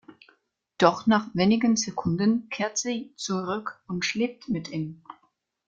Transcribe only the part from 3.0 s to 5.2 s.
zurück und schläft mit ihm.